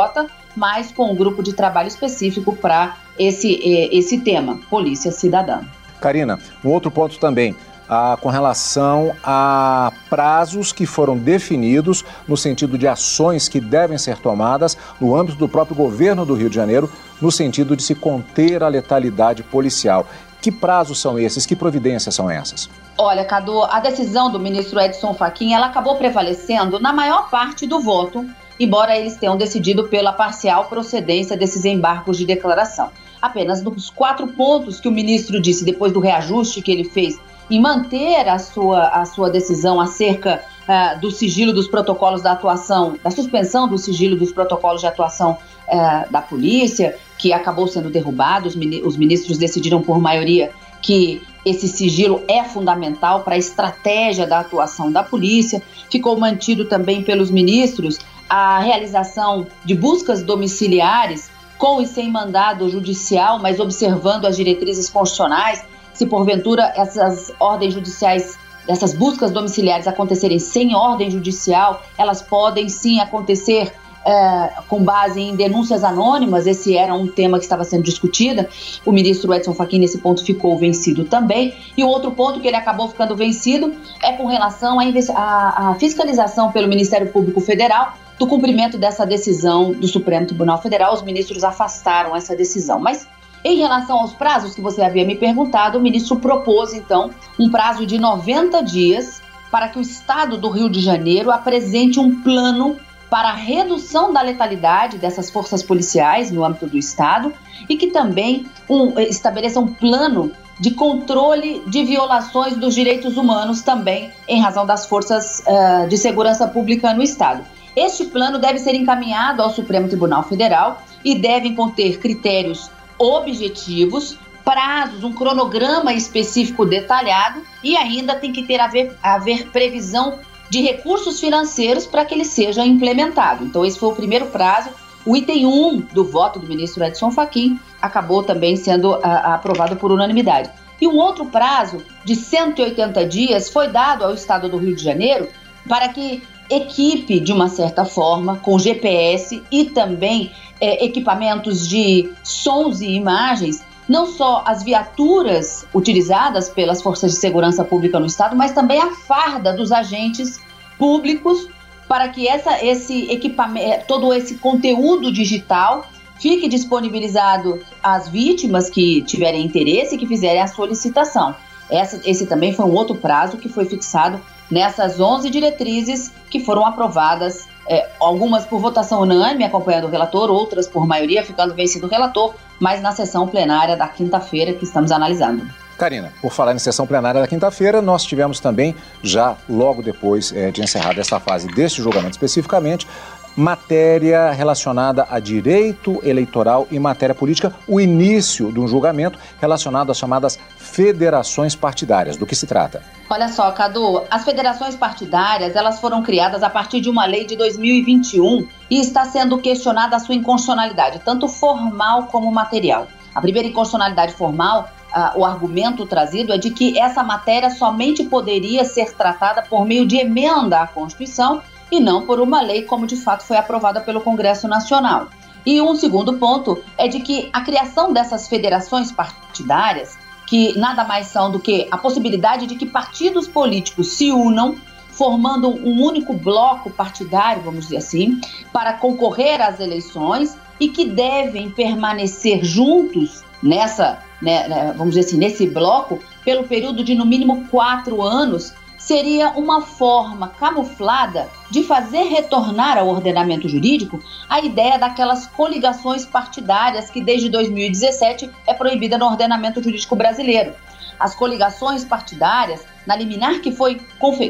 mas 0.55 0.91
com 0.91 1.11
um 1.11 1.15
grupo 1.15 1.43
de 1.43 1.53
trabalho 1.53 1.87
específico 1.87 2.55
para 2.55 2.97
esse, 3.19 3.53
eh, 3.63 3.95
esse 3.95 4.19
tema, 4.21 4.59
polícia 4.67 5.11
cidadã. 5.11 5.61
Karina, 6.01 6.39
um 6.63 6.69
outro 6.69 6.89
ponto 6.89 7.19
também 7.19 7.55
ah, 7.87 8.17
com 8.19 8.29
relação 8.29 9.15
a 9.23 9.91
prazos 10.09 10.71
que 10.71 10.85
foram 10.85 11.17
definidos 11.17 12.03
no 12.27 12.35
sentido 12.35 12.77
de 12.77 12.87
ações 12.87 13.47
que 13.47 13.59
devem 13.59 13.97
ser 13.97 14.17
tomadas 14.17 14.77
no 14.99 15.15
âmbito 15.15 15.37
do 15.37 15.47
próprio 15.47 15.75
governo 15.75 16.25
do 16.25 16.33
Rio 16.33 16.49
de 16.49 16.55
Janeiro, 16.55 16.89
no 17.21 17.31
sentido 17.31 17.75
de 17.75 17.83
se 17.83 17.95
conter 17.95 18.63
a 18.63 18.67
letalidade 18.67 19.43
policial. 19.43 20.05
Que 20.41 20.51
prazos 20.51 20.99
são 20.99 21.17
esses? 21.17 21.45
Que 21.45 21.55
providências 21.55 22.13
são 22.13 22.29
essas? 22.29 22.69
Olha, 22.97 23.25
Cadu, 23.25 23.63
a 23.63 23.79
decisão 23.79 24.31
do 24.31 24.39
ministro 24.39 24.79
Edson 24.79 25.13
Fachin, 25.13 25.53
ela 25.53 25.67
acabou 25.67 25.95
prevalecendo 25.95 26.79
na 26.79 26.93
maior 26.93 27.29
parte 27.29 27.65
do 27.65 27.79
voto, 27.79 28.25
embora 28.59 28.95
eles 28.95 29.17
tenham 29.17 29.35
decidido 29.35 29.87
pela 29.87 30.13
parcial 30.13 30.65
procedência 30.65 31.35
desses 31.35 31.65
embargos 31.65 32.17
de 32.17 32.25
declaração. 32.25 32.89
Apenas 33.21 33.61
nos 33.63 33.89
quatro 33.89 34.27
pontos 34.27 34.79
que 34.79 34.87
o 34.87 34.91
ministro 34.91 35.41
disse 35.41 35.65
depois 35.65 35.91
do 35.91 35.99
reajuste 35.99 36.61
que 36.61 36.71
ele 36.71 36.83
fez 36.83 37.19
em 37.49 37.59
manter 37.59 38.27
a 38.27 38.39
sua, 38.39 38.87
a 38.87 39.05
sua 39.05 39.29
decisão 39.29 39.79
acerca 39.79 40.43
uh, 40.67 40.99
do 40.99 41.11
sigilo 41.11 41.53
dos 41.53 41.67
protocolos 41.67 42.21
da 42.21 42.31
atuação, 42.31 42.97
da 43.03 43.11
suspensão 43.11 43.67
do 43.67 43.77
sigilo 43.77 44.15
dos 44.15 44.31
protocolos 44.31 44.81
de 44.81 44.87
atuação 44.87 45.37
uh, 45.67 46.11
da 46.11 46.21
polícia, 46.21 46.97
que 47.17 47.31
acabou 47.31 47.67
sendo 47.67 47.89
derrubado. 47.89 48.47
Os, 48.47 48.55
os 48.83 48.97
ministros 48.97 49.37
decidiram 49.37 49.81
por 49.81 49.99
maioria 49.99 50.51
que 50.81 51.21
esse 51.45 51.67
sigilo 51.67 52.23
é 52.27 52.43
fundamental 52.43 53.21
para 53.21 53.35
a 53.35 53.37
estratégia 53.37 54.25
da 54.25 54.39
atuação 54.39 54.91
da 54.91 55.03
polícia. 55.03 55.61
Ficou 55.89 56.17
mantido 56.17 56.65
também 56.65 57.03
pelos 57.03 57.29
ministros 57.29 57.99
a 58.27 58.59
realização 58.59 59.45
de 59.63 59.75
buscas 59.75 60.23
domiciliares 60.23 61.29
com 61.57 61.79
e 61.81 61.85
sem 61.85 62.11
mandado 62.11 62.67
judicial, 62.69 63.39
mas 63.39 63.59
observando 63.59 64.25
as 64.25 64.35
diretrizes 64.35 64.89
constitucionais 64.89 65.63
se 65.97 66.05
porventura 66.05 66.73
essas 66.75 67.33
ordens 67.39 67.73
judiciais, 67.73 68.37
essas 68.67 68.93
buscas 68.93 69.31
domiciliares 69.31 69.87
acontecerem 69.87 70.39
sem 70.39 70.75
ordem 70.75 71.09
judicial, 71.09 71.83
elas 71.97 72.21
podem 72.21 72.67
sim 72.69 72.99
acontecer 72.99 73.71
é, 74.05 74.61
com 74.67 74.83
base 74.83 75.19
em 75.19 75.35
denúncias 75.35 75.83
anônimas, 75.83 76.45
esse 76.45 76.77
era 76.77 76.93
um 76.93 77.07
tema 77.07 77.39
que 77.39 77.43
estava 77.43 77.63
sendo 77.63 77.81
discutido. 77.81 78.45
O 78.85 78.91
ministro 78.91 79.33
Edson 79.33 79.53
Fachin, 79.55 79.79
nesse 79.79 79.97
ponto, 79.97 80.23
ficou 80.23 80.55
vencido 80.57 81.05
também. 81.05 81.55
E 81.75 81.83
o 81.83 81.87
outro 81.87 82.11
ponto 82.11 82.39
que 82.39 82.47
ele 82.47 82.55
acabou 82.55 82.87
ficando 82.87 83.15
vencido 83.15 83.73
é 84.03 84.13
com 84.13 84.27
relação 84.27 84.77
à 84.79 85.75
fiscalização 85.79 86.51
pelo 86.51 86.67
Ministério 86.67 87.11
Público 87.11 87.41
Federal 87.41 87.97
do 88.19 88.27
cumprimento 88.27 88.77
dessa 88.77 89.05
decisão 89.05 89.71
do 89.71 89.87
Supremo 89.87 90.27
Tribunal 90.27 90.61
Federal. 90.61 90.93
Os 90.93 91.01
ministros 91.01 91.43
afastaram 91.43 92.15
essa 92.15 92.35
decisão. 92.35 92.79
Mas 92.79 93.07
em 93.45 93.57
relação 93.57 93.99
aos 93.99 94.11
prazos 94.11 94.55
que 94.55 94.59
você 94.59 94.81
havia 94.81 95.05
me 95.05 95.15
perguntado, 95.15 95.77
o 95.77 95.81
ministro 95.81 96.15
propôs, 96.15 96.73
então, 96.73 97.11
um 97.39 97.47
prazo 97.51 97.85
de 97.85 97.99
90 97.99 98.59
dias 98.63 99.21
para 99.51 99.69
que 99.69 99.77
o 99.77 99.81
Estado 99.81 100.35
do 100.35 100.49
Rio 100.49 100.67
de 100.67 100.79
Janeiro 100.79 101.29
apresente 101.29 101.99
um 101.99 102.23
plano 102.23 102.75
para 103.07 103.29
a 103.29 103.35
redução 103.35 104.11
da 104.11 104.19
letalidade 104.19 104.97
dessas 104.97 105.29
forças 105.29 105.61
policiais 105.61 106.31
no 106.31 106.43
âmbito 106.43 106.65
do 106.65 106.75
Estado 106.75 107.31
e 107.69 107.77
que 107.77 107.91
também 107.91 108.47
um, 108.67 108.99
estabeleça 108.99 109.59
um 109.59 109.67
plano 109.67 110.31
de 110.59 110.71
controle 110.71 111.61
de 111.67 111.83
violações 111.83 112.57
dos 112.57 112.73
direitos 112.73 113.15
humanos 113.15 113.61
também 113.61 114.11
em 114.27 114.41
razão 114.41 114.65
das 114.65 114.87
forças 114.87 115.43
uh, 115.45 115.87
de 115.87 115.99
segurança 115.99 116.47
pública 116.47 116.95
no 116.95 117.03
Estado. 117.03 117.45
Este 117.75 118.05
plano 118.05 118.39
deve 118.39 118.57
ser 118.57 118.73
encaminhado 118.73 119.43
ao 119.43 119.51
Supremo 119.51 119.87
Tribunal 119.87 120.23
Federal 120.23 120.81
e 121.03 121.13
devem 121.13 121.53
conter 121.53 121.99
critérios 121.99 122.71
objetivos, 122.97 124.17
prazos, 124.43 125.03
um 125.03 125.11
cronograma 125.11 125.93
específico 125.93 126.65
detalhado 126.65 127.41
e 127.63 127.75
ainda 127.75 128.15
tem 128.15 128.31
que 128.31 128.43
ter 128.43 128.59
haver, 128.59 128.95
haver 129.01 129.47
previsão 129.47 130.19
de 130.49 130.61
recursos 130.61 131.19
financeiros 131.19 131.85
para 131.85 132.05
que 132.05 132.13
ele 132.13 132.25
seja 132.25 132.65
implementado. 132.65 133.43
Então, 133.43 133.65
esse 133.65 133.79
foi 133.79 133.89
o 133.89 133.95
primeiro 133.95 134.27
prazo. 134.27 134.69
O 135.05 135.15
item 135.15 135.45
1 135.45 135.79
do 135.93 136.05
voto 136.05 136.39
do 136.39 136.47
ministro 136.47 136.83
Edson 136.83 137.11
Fachin 137.11 137.59
acabou 137.81 138.23
também 138.23 138.55
sendo 138.55 138.95
a, 138.95 138.99
a, 138.99 139.35
aprovado 139.35 139.75
por 139.75 139.91
unanimidade. 139.91 140.49
E 140.79 140.87
um 140.87 140.97
outro 140.97 141.25
prazo 141.25 141.83
de 142.03 142.15
180 142.15 143.05
dias 143.05 143.49
foi 143.49 143.67
dado 143.67 144.03
ao 144.03 144.13
estado 144.13 144.49
do 144.49 144.57
Rio 144.57 144.75
de 144.75 144.83
Janeiro 144.83 145.27
para 145.67 145.89
que 145.89 146.21
equipe 146.49 147.19
de 147.19 147.31
uma 147.31 147.47
certa 147.47 147.85
forma, 147.85 148.37
com 148.37 148.57
GPS 148.59 149.41
e 149.51 149.65
também 149.65 150.31
é, 150.59 150.85
equipamentos 150.85 151.67
de 151.67 152.11
sons 152.23 152.81
e 152.81 152.91
imagens, 152.91 153.63
não 153.87 154.05
só 154.05 154.43
as 154.45 154.63
viaturas 154.63 155.67
utilizadas 155.73 156.49
pelas 156.49 156.81
forças 156.81 157.11
de 157.11 157.17
segurança 157.17 157.63
pública 157.63 157.99
no 157.99 158.05
estado, 158.05 158.35
mas 158.35 158.51
também 158.51 158.81
a 158.81 158.91
farda 158.91 159.53
dos 159.53 159.71
agentes 159.71 160.39
públicos 160.77 161.47
para 161.87 162.09
que 162.09 162.27
essa, 162.27 162.63
esse 162.65 163.11
equipamento, 163.11 163.85
todo 163.87 164.11
esse 164.13 164.35
conteúdo 164.35 165.11
digital 165.11 165.85
fique 166.19 166.47
disponibilizado 166.47 167.61
às 167.83 168.07
vítimas 168.07 168.69
que 168.69 169.01
tiverem 169.03 169.45
interesse 169.45 169.95
e 169.95 169.97
que 169.97 170.07
fizerem 170.07 170.41
a 170.41 170.47
solicitação. 170.47 171.35
Essa, 171.69 172.01
esse 172.05 172.25
também 172.25 172.53
foi 172.53 172.65
um 172.65 172.73
outro 172.73 172.95
prazo 172.95 173.37
que 173.37 173.49
foi 173.49 173.65
fixado 173.65 174.19
nessas 174.49 174.99
11 174.99 175.29
diretrizes 175.29 176.11
que 176.29 176.39
foram 176.39 176.65
aprovadas, 176.65 177.47
é, 177.67 177.89
algumas 177.99 178.45
por 178.45 178.59
votação 178.59 179.01
unânime, 179.01 179.43
acompanhando 179.43 179.85
o 179.85 179.89
relator, 179.89 180.29
outras 180.29 180.67
por 180.67 180.85
maioria, 180.85 181.23
ficando 181.23 181.53
vencido 181.53 181.87
o 181.87 181.89
relator, 181.89 182.33
mas 182.59 182.81
na 182.81 182.91
sessão 182.91 183.27
plenária 183.27 183.75
da 183.75 183.87
quinta-feira 183.87 184.53
que 184.53 184.63
estamos 184.63 184.91
analisando. 184.91 185.45
Karina, 185.77 186.13
por 186.21 186.31
falar 186.31 186.55
em 186.55 186.59
sessão 186.59 186.87
plenária 186.87 187.19
da 187.19 187.27
quinta-feira, 187.27 187.81
nós 187.81 188.05
tivemos 188.05 188.39
também, 188.39 188.73
já 189.03 189.35
logo 189.49 189.81
depois 189.81 190.31
é, 190.33 190.49
de 190.49 190.61
encerrada 190.61 191.01
esta 191.01 191.19
fase 191.19 191.47
deste 191.47 191.81
julgamento 191.81 192.11
especificamente, 192.11 192.87
matéria 193.35 194.31
relacionada 194.31 195.07
a 195.09 195.19
direito 195.19 195.99
eleitoral 196.03 196.67
e 196.71 196.79
matéria 196.79 197.13
política, 197.13 197.53
o 197.67 197.79
início 197.79 198.51
de 198.51 198.59
um 198.59 198.67
julgamento 198.67 199.19
relacionado 199.41 199.91
às 199.91 199.97
chamadas 199.97 200.39
federações 200.57 201.55
partidárias. 201.55 202.15
Do 202.17 202.25
que 202.25 202.35
se 202.35 202.47
trata? 202.47 202.81
Olha 203.09 203.27
só, 203.27 203.51
Cadu, 203.51 204.03
as 204.09 204.23
federações 204.23 204.75
partidárias, 204.75 205.55
elas 205.55 205.79
foram 205.79 206.01
criadas 206.01 206.43
a 206.43 206.49
partir 206.49 206.79
de 206.79 206.89
uma 206.89 207.05
lei 207.05 207.25
de 207.25 207.35
2021 207.35 208.47
e 208.69 208.79
está 208.79 209.05
sendo 209.05 209.37
questionada 209.37 209.95
a 209.95 209.99
sua 209.99 210.15
inconstitucionalidade, 210.15 211.01
tanto 211.03 211.27
formal 211.27 212.03
como 212.03 212.31
material. 212.31 212.87
A 213.13 213.21
primeira 213.21 213.47
inconstitucionalidade 213.47 214.13
formal 214.13 214.69
o 215.15 215.25
argumento 215.25 215.85
trazido 215.85 216.31
é 216.31 216.37
de 216.37 216.49
que 216.51 216.79
essa 216.79 217.03
matéria 217.03 217.49
somente 217.49 218.03
poderia 218.05 218.63
ser 218.63 218.93
tratada 218.93 219.41
por 219.41 219.65
meio 219.65 219.85
de 219.85 219.97
emenda 219.97 220.61
à 220.61 220.67
Constituição 220.67 221.41
e 221.71 221.79
não 221.79 222.05
por 222.05 222.19
uma 222.19 222.41
lei 222.41 222.63
como 222.63 222.87
de 222.87 222.95
fato 222.95 223.23
foi 223.23 223.37
aprovada 223.37 223.81
pelo 223.81 224.01
Congresso 224.01 224.47
Nacional. 224.47 225.07
E 225.45 225.61
um 225.61 225.75
segundo 225.75 226.17
ponto 226.17 226.61
é 226.77 226.87
de 226.87 226.99
que 226.99 227.29
a 227.31 227.41
criação 227.41 227.93
dessas 227.93 228.27
federações 228.27 228.91
partidárias, 228.91 229.97
que 230.25 230.57
nada 230.57 230.83
mais 230.83 231.07
são 231.07 231.31
do 231.31 231.39
que 231.39 231.67
a 231.69 231.77
possibilidade 231.77 232.47
de 232.47 232.55
que 232.55 232.65
partidos 232.65 233.27
políticos 233.27 233.89
se 233.89 234.11
unam, 234.11 234.55
formando 234.89 235.49
um 235.49 235.83
único 235.83 236.13
bloco 236.13 236.71
partidário, 236.71 237.43
vamos 237.43 237.65
dizer 237.65 237.77
assim, 237.77 238.19
para 238.51 238.73
concorrer 238.73 239.41
às 239.41 239.59
eleições 239.59 240.37
e 240.59 240.69
que 240.69 240.85
devem 240.85 241.51
permanecer 241.51 242.43
juntos 242.43 243.23
nessa, 243.43 243.99
né, 244.21 244.47
né 244.47 244.73
vamos 244.75 244.95
dizer 244.95 245.07
assim, 245.07 245.17
nesse 245.17 245.45
bloco 245.45 245.99
pelo 246.23 246.45
período 246.45 246.83
de 246.83 246.95
no 246.95 247.05
mínimo 247.05 247.45
quatro 247.49 248.01
anos 248.01 248.53
seria 248.85 249.31
uma 249.31 249.61
forma 249.61 250.27
camuflada 250.27 251.27
de 251.49 251.63
fazer 251.63 252.03
retornar 252.03 252.77
ao 252.77 252.87
ordenamento 252.87 253.49
jurídico 253.49 253.99
a 254.29 254.39
ideia 254.39 254.77
daquelas 254.77 255.25
coligações 255.25 256.05
partidárias 256.05 256.91
que 256.91 257.01
desde 257.01 257.27
2017 257.29 258.29
é 258.45 258.53
proibida 258.53 258.95
no 258.95 259.05
ordenamento 259.05 259.61
jurídico 259.61 259.95
brasileiro. 259.95 260.53
As 260.99 261.15
coligações 261.15 261.83
partidárias, 261.83 262.63
na 262.85 262.95
liminar 262.95 263.41
que 263.41 263.51
foi 263.51 263.81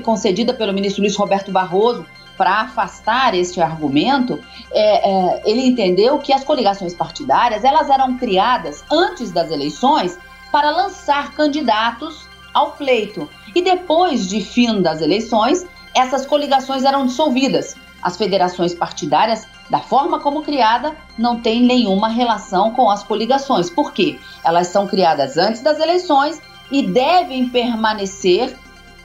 concedida 0.01 0.53
pelo 0.53 0.71
ministro 0.71 1.01
Luiz 1.01 1.17
Roberto 1.17 1.51
Barroso 1.51 2.05
para 2.37 2.61
afastar 2.61 3.35
este 3.35 3.61
argumento, 3.61 4.39
é, 4.71 5.09
é, 5.09 5.41
ele 5.45 5.67
entendeu 5.67 6.17
que 6.19 6.31
as 6.31 6.45
coligações 6.45 6.93
partidárias 6.93 7.65
elas 7.65 7.89
eram 7.89 8.17
criadas 8.17 8.85
antes 8.89 9.31
das 9.31 9.51
eleições 9.51 10.17
para 10.49 10.71
lançar 10.71 11.33
candidatos 11.33 12.24
ao 12.55 12.71
pleito. 12.71 13.29
E 13.53 13.61
depois 13.61 14.27
de 14.27 14.41
fim 14.41 14.81
das 14.81 15.01
eleições, 15.01 15.67
essas 15.93 16.25
coligações 16.25 16.83
eram 16.83 17.05
dissolvidas. 17.05 17.75
As 18.01 18.17
federações 18.17 18.73
partidárias, 18.73 19.45
da 19.69 19.79
forma 19.79 20.19
como 20.19 20.41
criada, 20.41 20.95
não 21.17 21.39
têm 21.39 21.61
nenhuma 21.61 22.07
relação 22.07 22.71
com 22.71 22.89
as 22.89 23.03
coligações. 23.03 23.69
Por 23.69 23.91
quê? 23.91 24.17
Elas 24.43 24.67
são 24.67 24.87
criadas 24.87 25.37
antes 25.37 25.61
das 25.61 25.79
eleições 25.79 26.41
e 26.71 26.81
devem 26.81 27.49
permanecer 27.49 28.55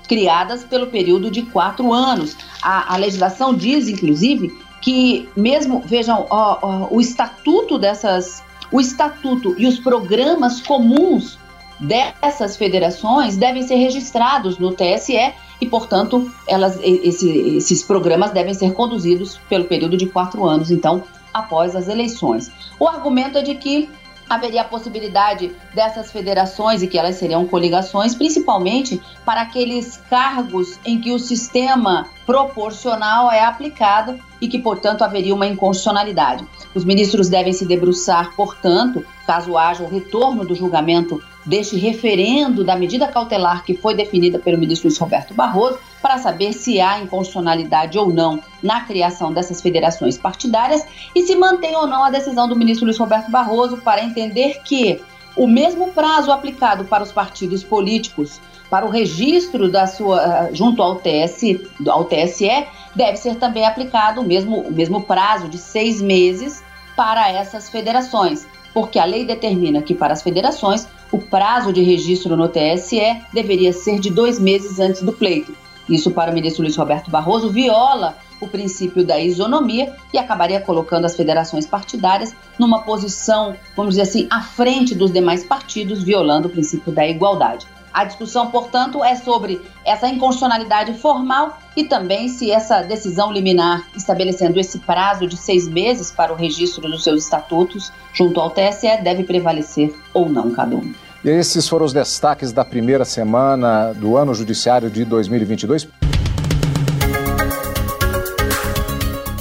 criadas 0.06 0.64
pelo 0.64 0.88
período 0.88 1.30
de 1.30 1.42
quatro 1.42 1.92
anos. 1.92 2.36
A, 2.62 2.94
a 2.94 2.96
legislação 2.96 3.54
diz, 3.54 3.88
inclusive, 3.88 4.50
que 4.80 5.28
mesmo, 5.36 5.80
vejam, 5.84 6.26
ó, 6.30 6.58
ó, 6.60 6.88
o 6.90 7.00
estatuto 7.00 7.78
dessas, 7.78 8.42
o 8.70 8.80
estatuto 8.80 9.54
e 9.58 9.66
os 9.66 9.78
programas 9.78 10.60
comuns 10.60 11.38
dessas 11.80 12.56
federações 12.56 13.36
devem 13.36 13.62
ser 13.62 13.76
registrados 13.76 14.58
no 14.58 14.72
TSE 14.72 15.32
e, 15.60 15.66
portanto, 15.66 16.30
elas, 16.46 16.78
esse, 16.82 17.28
esses 17.56 17.82
programas 17.82 18.30
devem 18.30 18.54
ser 18.54 18.72
conduzidos 18.72 19.38
pelo 19.48 19.64
período 19.64 19.96
de 19.96 20.06
quatro 20.06 20.44
anos, 20.44 20.70
então, 20.70 21.02
após 21.32 21.74
as 21.74 21.88
eleições. 21.88 22.50
O 22.78 22.86
argumento 22.86 23.38
é 23.38 23.42
de 23.42 23.54
que 23.54 23.88
haveria 24.30 24.60
a 24.60 24.64
possibilidade 24.64 25.50
dessas 25.74 26.12
federações 26.12 26.82
e 26.82 26.86
que 26.86 26.96
elas 26.96 27.16
seriam 27.16 27.44
coligações, 27.46 28.14
principalmente 28.14 29.02
para 29.24 29.42
aqueles 29.42 29.96
cargos 30.08 30.78
em 30.84 31.00
que 31.00 31.10
o 31.10 31.18
sistema 31.18 32.06
proporcional 32.24 33.32
é 33.32 33.42
aplicado 33.42 34.20
e 34.40 34.46
que, 34.46 34.60
portanto, 34.60 35.02
haveria 35.02 35.34
uma 35.34 35.48
inconstitucionalidade. 35.48 36.46
Os 36.72 36.84
ministros 36.84 37.28
devem 37.28 37.52
se 37.52 37.66
debruçar, 37.66 38.32
portanto, 38.36 39.04
caso 39.26 39.58
haja 39.58 39.82
o 39.82 39.90
retorno 39.90 40.44
do 40.44 40.54
julgamento 40.54 41.20
deste 41.50 41.76
referendo 41.76 42.62
da 42.62 42.76
medida 42.76 43.08
cautelar 43.08 43.64
que 43.64 43.74
foi 43.74 43.92
definida 43.92 44.38
pelo 44.38 44.56
ministro 44.56 44.86
Luiz 44.88 44.96
Roberto 44.96 45.34
Barroso, 45.34 45.80
para 46.00 46.16
saber 46.16 46.52
se 46.52 46.80
há 46.80 47.00
inconstitucionalidade 47.00 47.98
ou 47.98 48.08
não 48.08 48.40
na 48.62 48.82
criação 48.82 49.32
dessas 49.32 49.60
federações 49.60 50.16
partidárias 50.16 50.86
e 51.12 51.22
se 51.22 51.34
mantém 51.34 51.74
ou 51.74 51.88
não 51.88 52.04
a 52.04 52.10
decisão 52.10 52.48
do 52.48 52.54
ministro 52.54 52.86
Luiz 52.86 52.96
Roberto 52.96 53.32
Barroso 53.32 53.78
para 53.78 54.04
entender 54.04 54.62
que 54.62 55.00
o 55.36 55.48
mesmo 55.48 55.88
prazo 55.88 56.30
aplicado 56.30 56.84
para 56.84 57.02
os 57.02 57.10
partidos 57.10 57.64
políticos 57.64 58.40
para 58.70 58.86
o 58.86 58.88
registro 58.88 59.68
da 59.68 59.88
sua 59.88 60.50
junto 60.52 60.80
ao, 60.80 60.96
TS, 60.96 61.42
ao 61.88 62.04
TSE 62.04 62.64
deve 62.94 63.16
ser 63.16 63.34
também 63.34 63.66
aplicado 63.66 64.20
o 64.20 64.24
mesmo, 64.24 64.60
o 64.60 64.72
mesmo 64.72 65.02
prazo 65.02 65.48
de 65.48 65.58
seis 65.58 66.00
meses 66.00 66.62
para 66.94 67.28
essas 67.28 67.68
federações, 67.68 68.46
porque 68.72 69.00
a 69.00 69.04
lei 69.04 69.24
determina 69.24 69.82
que 69.82 69.94
para 69.94 70.12
as 70.12 70.22
federações 70.22 70.86
o 71.12 71.18
prazo 71.18 71.72
de 71.72 71.82
registro 71.82 72.36
no 72.36 72.48
TSE 72.48 73.22
deveria 73.32 73.72
ser 73.72 73.98
de 73.98 74.10
dois 74.10 74.38
meses 74.38 74.78
antes 74.78 75.02
do 75.02 75.12
pleito. 75.12 75.54
Isso, 75.88 76.10
para 76.10 76.30
o 76.30 76.34
ministro 76.34 76.62
Luiz 76.62 76.76
Roberto 76.76 77.10
Barroso, 77.10 77.50
viola 77.50 78.16
o 78.40 78.46
princípio 78.46 79.04
da 79.04 79.18
isonomia 79.18 79.92
e 80.12 80.18
acabaria 80.18 80.60
colocando 80.60 81.04
as 81.04 81.16
federações 81.16 81.66
partidárias 81.66 82.34
numa 82.58 82.82
posição, 82.82 83.54
vamos 83.76 83.94
dizer 83.94 84.02
assim, 84.02 84.26
à 84.30 84.40
frente 84.40 84.94
dos 84.94 85.12
demais 85.12 85.44
partidos, 85.44 86.02
violando 86.02 86.48
o 86.48 86.50
princípio 86.50 86.92
da 86.92 87.06
igualdade. 87.06 87.66
A 87.92 88.04
discussão, 88.04 88.50
portanto, 88.50 89.02
é 89.02 89.16
sobre 89.16 89.60
essa 89.84 90.06
inconstitucionalidade 90.08 90.94
formal 90.94 91.58
e 91.76 91.84
também 91.84 92.28
se 92.28 92.50
essa 92.50 92.82
decisão 92.82 93.32
liminar, 93.32 93.84
estabelecendo 93.96 94.60
esse 94.60 94.78
prazo 94.78 95.26
de 95.26 95.36
seis 95.36 95.68
meses 95.68 96.10
para 96.10 96.32
o 96.32 96.36
registro 96.36 96.82
dos 96.88 97.02
seus 97.02 97.24
estatutos 97.24 97.92
junto 98.14 98.40
ao 98.40 98.50
TSE, 98.50 99.02
deve 99.02 99.24
prevalecer 99.24 99.92
ou 100.14 100.28
não 100.28 100.52
cada 100.52 100.76
um. 100.76 100.94
E 101.24 101.28
esses 101.28 101.68
foram 101.68 101.84
os 101.84 101.92
destaques 101.92 102.52
da 102.52 102.64
primeira 102.64 103.04
semana 103.04 103.92
do 103.92 104.16
ano 104.16 104.34
judiciário 104.34 104.88
de 104.88 105.04
2022. 105.04 105.88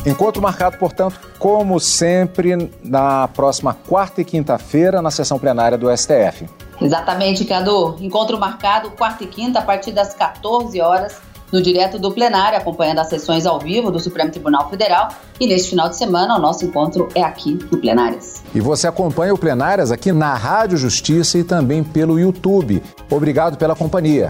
Encontro 0.05 0.41
marcado, 0.41 0.77
portanto, 0.77 1.19
como 1.37 1.79
sempre, 1.79 2.71
na 2.83 3.27
próxima 3.27 3.73
quarta 3.73 4.21
e 4.21 4.25
quinta-feira, 4.25 5.01
na 5.01 5.11
sessão 5.11 5.37
plenária 5.37 5.77
do 5.77 5.95
STF. 5.95 6.47
Exatamente, 6.81 7.45
Cadu. 7.45 7.95
Encontro 7.99 8.39
marcado 8.39 8.91
quarta 8.91 9.23
e 9.23 9.27
quinta, 9.27 9.59
a 9.59 9.61
partir 9.61 9.91
das 9.91 10.13
14 10.13 10.79
horas, 10.81 11.17
no 11.51 11.61
direto 11.61 11.97
do 11.97 12.11
plenário, 12.11 12.57
acompanhando 12.57 12.99
as 12.99 13.09
sessões 13.09 13.45
ao 13.45 13.59
vivo 13.59 13.91
do 13.91 13.99
Supremo 13.99 14.31
Tribunal 14.31 14.69
Federal. 14.69 15.09
E 15.39 15.47
neste 15.47 15.71
final 15.71 15.89
de 15.89 15.97
semana, 15.97 16.35
o 16.35 16.39
nosso 16.39 16.65
encontro 16.65 17.09
é 17.15 17.23
aqui 17.23 17.57
no 17.71 17.77
Plenárias. 17.77 18.43
E 18.53 18.59
você 18.59 18.87
acompanha 18.87 19.33
o 19.33 19.37
Plenárias 19.37 19.91
aqui 19.91 20.11
na 20.11 20.33
Rádio 20.35 20.77
Justiça 20.77 21.37
e 21.37 21.43
também 21.43 21.83
pelo 21.83 22.19
YouTube. 22.19 22.83
Obrigado 23.09 23.57
pela 23.57 23.75
companhia. 23.75 24.29